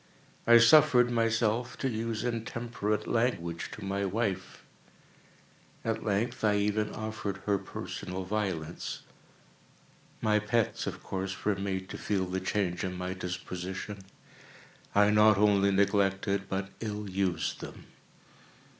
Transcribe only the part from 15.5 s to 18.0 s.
neglected, but ill used them.